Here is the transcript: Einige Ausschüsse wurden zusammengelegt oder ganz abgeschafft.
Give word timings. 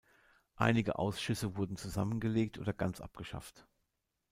Einige 0.55 0.97
Ausschüsse 0.97 1.57
wurden 1.57 1.75
zusammengelegt 1.77 2.57
oder 2.57 2.73
ganz 2.73 3.01
abgeschafft. 3.01 3.67